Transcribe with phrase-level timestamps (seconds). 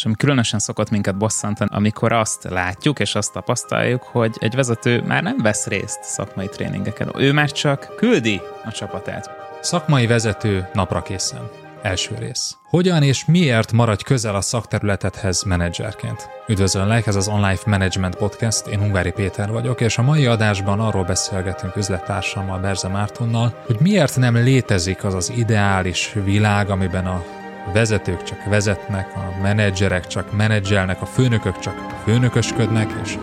[0.00, 5.02] És ami különösen szokott minket bosszantani, amikor azt látjuk és azt tapasztaljuk, hogy egy vezető
[5.02, 7.12] már nem vesz részt szakmai tréningeken.
[7.16, 9.30] Ő már csak küldi a csapatát.
[9.60, 11.48] Szakmai vezető napra készen.
[11.82, 12.56] Első rész.
[12.62, 16.28] Hogyan és miért maradj közel a szakterületedhez menedzserként?
[16.48, 21.04] Üdvözöllek, ez az Online Management Podcast, én Ungvári Péter vagyok, és a mai adásban arról
[21.04, 27.24] beszélgetünk üzlettársammal, Berze Mártonnal, hogy miért nem létezik az az ideális világ, amiben a
[27.72, 31.74] vezetők csak vezetnek, a menedzserek csak menedzselnek, a főnökök csak
[32.04, 33.18] főnökösködnek, és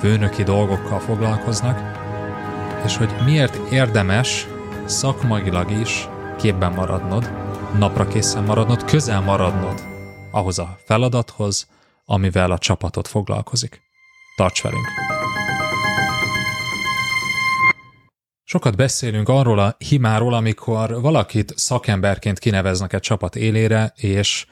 [0.00, 1.80] főnöki dolgokkal foglalkoznak,
[2.84, 4.46] és hogy miért érdemes
[4.84, 7.32] szakmailag is képben maradnod,
[7.78, 9.82] napra készen maradnod, közel maradnod
[10.30, 11.66] ahhoz a feladathoz,
[12.04, 13.80] amivel a csapatot foglalkozik.
[14.36, 15.11] Tarts velünk!
[18.52, 24.46] Sokat beszélünk arról a himáról, amikor valakit szakemberként kineveznek egy csapat élére, és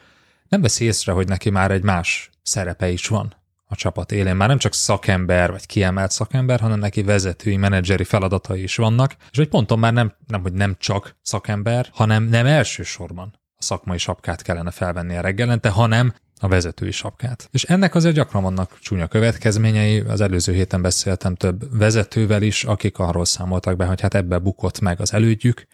[0.49, 3.35] nem vesz észre, hogy neki már egy más szerepe is van
[3.67, 4.37] a csapat élén.
[4.37, 9.39] Már nem csak szakember, vagy kiemelt szakember, hanem neki vezetői, menedzseri feladatai is vannak, és
[9.39, 14.43] egy ponton már nem, nem, hogy nem csak szakember, hanem nem elsősorban a szakmai sapkát
[14.43, 17.49] kellene felvenni a reggelente, hanem a vezetői sapkát.
[17.53, 20.01] És ennek azért gyakran vannak csúnya következményei.
[20.01, 24.81] Az előző héten beszéltem több vezetővel is, akik arról számoltak be, hogy hát ebbe bukott
[24.81, 25.67] meg az elődjük,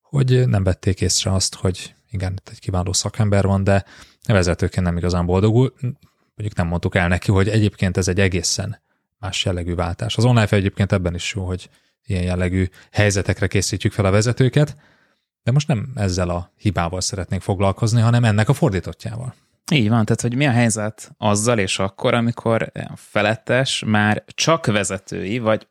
[0.00, 3.84] hogy nem vették észre azt, hogy igen, itt egy kiváló szakember van, de
[4.26, 5.74] a vezetőként nem igazán boldogul.
[6.34, 8.80] Mondjuk nem mondtuk el neki, hogy egyébként ez egy egészen
[9.18, 10.16] más jellegű váltás.
[10.16, 11.70] Az online egyébként ebben is jó, hogy
[12.06, 14.76] ilyen jellegű helyzetekre készítjük fel a vezetőket,
[15.42, 19.34] de most nem ezzel a hibával szeretnénk foglalkozni, hanem ennek a fordítottjával.
[19.72, 25.38] Így van, tehát hogy mi a helyzet azzal és akkor, amikor felettes már csak vezetői,
[25.38, 25.68] vagy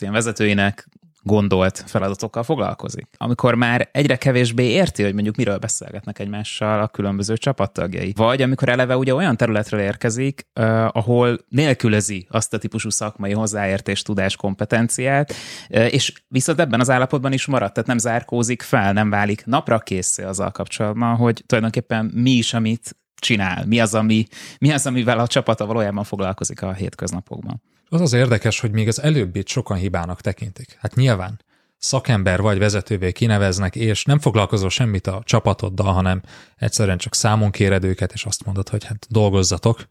[0.00, 0.88] ilyen vezetőinek
[1.26, 3.06] gondolt feladatokkal foglalkozik.
[3.16, 8.12] Amikor már egyre kevésbé érti, hogy mondjuk miről beszélgetnek egymással a különböző csapattagjai.
[8.16, 14.02] Vagy amikor eleve ugye olyan területről érkezik, uh, ahol nélkülözi azt a típusú szakmai hozzáértés,
[14.02, 15.34] tudás, kompetenciát,
[15.70, 19.78] uh, és viszont ebben az állapotban is marad, tehát nem zárkózik fel, nem válik napra
[19.78, 24.26] készé azzal kapcsolatban, hogy tulajdonképpen mi is, amit csinál, mi az, ami,
[24.58, 27.62] mi az, amivel a csapata valójában foglalkozik a hétköznapokban.
[27.88, 30.76] Az az érdekes, hogy még az előbbit sokan hibának tekintik.
[30.80, 31.40] Hát nyilván
[31.78, 36.22] szakember vagy vezetővé kineveznek, és nem foglalkozol semmit a csapatoddal, hanem
[36.56, 39.88] egyszerűen csak számon kéred őket, és azt mondod, hogy hát dolgozzatok,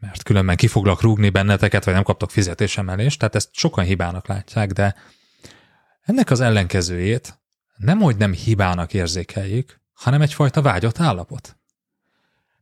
[0.00, 4.72] mert különben ki foglak rúgni benneteket, vagy nem kaptok fizetésemelést, tehát ezt sokan hibának látják,
[4.72, 4.94] de
[6.02, 7.38] ennek az ellenkezőjét
[7.76, 11.56] nem, hogy nem hibának érzékeljük, hanem egyfajta vágyott állapot.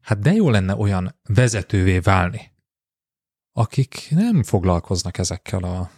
[0.05, 2.53] Hát de jó lenne olyan vezetővé válni,
[3.53, 5.91] akik nem foglalkoznak ezekkel a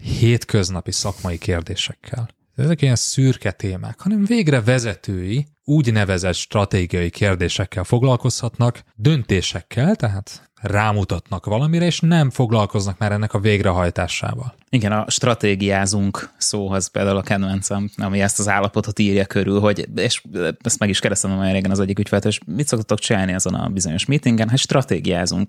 [0.00, 2.28] hétköznapi szakmai kérdésekkel.
[2.60, 11.46] Ezek ilyen szürke témák, hanem végre vezetői, úgy nevezett stratégiai kérdésekkel foglalkozhatnak, döntésekkel, tehát rámutatnak
[11.46, 14.54] valamire, és nem foglalkoznak már ennek a végrehajtásával.
[14.68, 20.22] Igen, a stratégiázunk szóhoz például a kedvencem, ami ezt az állapotot írja körül, hogy, és
[20.60, 23.68] ezt meg is kerestem olyan régen az egyik ügyfelet, és mit szoktatok csinálni azon a
[23.68, 24.48] bizonyos meetingen?
[24.48, 25.48] Hát stratégiázunk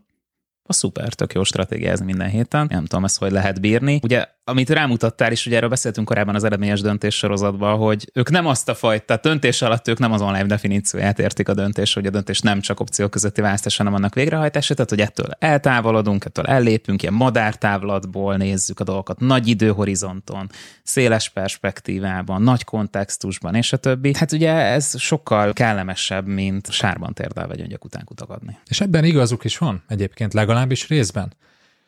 [0.71, 2.67] a szuper, tök jó stratégiázni minden héten.
[2.69, 3.99] Nem tudom, ezt hogy lehet bírni.
[4.03, 8.45] Ugye, amit rámutattál is, ugye erről beszéltünk korábban az eredményes döntés sorozatban, hogy ők nem
[8.45, 12.05] azt a fajta, tehát döntés alatt ők nem az online definícióját értik a döntés, hogy
[12.05, 16.45] a döntés nem csak opció közötti választás, hanem annak végrehajtása, tehát hogy ettől eltávolodunk, ettől
[16.45, 20.49] ellépünk, ilyen madártávlatból nézzük a dolgokat, nagy időhorizonton,
[20.83, 24.13] széles perspektívában, nagy kontextusban, és a többi.
[24.17, 28.57] Hát ugye ez sokkal kellemesebb, mint sárban térdelve gyöngyak után kutakodni.
[28.69, 31.33] És ebben igazuk is van egyébként legalább legalábbis részben.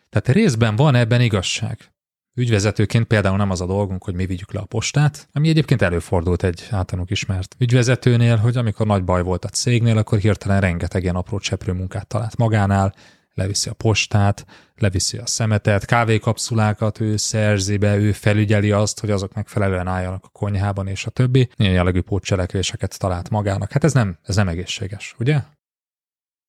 [0.09, 1.77] Tehát részben van ebben igazság.
[2.35, 6.43] Ügyvezetőként például nem az a dolgunk, hogy mi vigyük le a postát, ami egyébként előfordult
[6.43, 11.15] egy általunk ismert ügyvezetőnél, hogy amikor nagy baj volt a cégnél, akkor hirtelen rengeteg ilyen
[11.15, 12.93] apró cseprő munkát talált magánál,
[13.33, 14.45] leviszi a postát,
[14.75, 20.29] leviszi a szemetet, kávékapszulákat ő szerzi be, ő felügyeli azt, hogy azok megfelelően álljanak a
[20.29, 21.49] konyhában, és a többi.
[21.55, 23.71] Ilyen jellegű pótcselekvéseket talált magának.
[23.71, 25.41] Hát ez nem, ez nem egészséges, ugye?